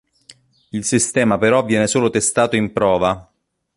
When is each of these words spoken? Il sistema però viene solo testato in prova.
Il 0.71 0.83
sistema 0.83 1.37
però 1.37 1.63
viene 1.63 1.85
solo 1.85 2.09
testato 2.09 2.55
in 2.55 2.73
prova. 2.73 3.29